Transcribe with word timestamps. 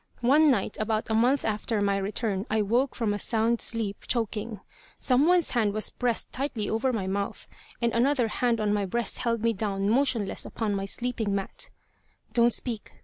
One 0.21 0.49
night 0.49 0.77
about 0.79 1.11
a 1.11 1.13
month 1.13 1.45
after 1.45 1.79
my 1.79 1.95
return, 1.97 2.47
I 2.49 2.63
woke 2.63 2.95
from 2.95 3.13
a 3.13 3.19
sound 3.19 3.61
sleep, 3.61 4.05
choking. 4.07 4.59
Some 4.97 5.27
one's 5.27 5.51
hand 5.51 5.73
was 5.73 5.91
pressed 5.91 6.31
tightly 6.31 6.67
over 6.67 6.91
my 6.91 7.05
mouth, 7.05 7.47
and 7.83 7.93
another 7.93 8.27
hand 8.27 8.59
on 8.59 8.73
my 8.73 8.87
breast 8.87 9.19
held 9.19 9.43
me 9.43 9.53
down 9.53 9.87
motionless 9.87 10.43
upon 10.43 10.73
my 10.73 10.85
sleeping 10.85 11.35
mat. 11.35 11.69
"Don't 12.33 12.51
speak!" 12.51 12.93